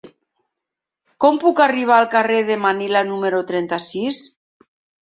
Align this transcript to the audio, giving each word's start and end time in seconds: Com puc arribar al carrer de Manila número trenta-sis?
Com 1.25 1.37
puc 1.45 1.61
arribar 1.67 1.99
al 1.99 2.09
carrer 2.17 2.41
de 2.51 2.59
Manila 2.65 3.07
número 3.15 3.47
trenta-sis? 3.55 4.27